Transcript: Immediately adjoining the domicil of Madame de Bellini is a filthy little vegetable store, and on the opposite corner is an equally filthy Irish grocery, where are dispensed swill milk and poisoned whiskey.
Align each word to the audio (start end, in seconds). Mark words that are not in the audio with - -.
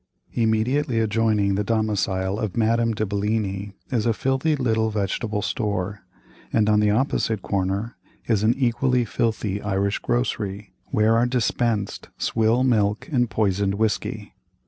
Immediately 0.33 0.99
adjoining 0.99 1.53
the 1.53 1.63
domicil 1.63 2.39
of 2.39 2.57
Madame 2.57 2.95
de 2.95 3.05
Bellini 3.05 3.73
is 3.91 4.07
a 4.07 4.13
filthy 4.13 4.55
little 4.55 4.89
vegetable 4.89 5.43
store, 5.43 6.01
and 6.51 6.67
on 6.67 6.79
the 6.79 6.89
opposite 6.89 7.43
corner 7.43 7.95
is 8.25 8.41
an 8.41 8.55
equally 8.57 9.05
filthy 9.05 9.61
Irish 9.61 9.99
grocery, 9.99 10.73
where 10.87 11.15
are 11.17 11.27
dispensed 11.27 12.09
swill 12.17 12.63
milk 12.63 13.09
and 13.11 13.29
poisoned 13.29 13.75
whiskey. 13.75 14.33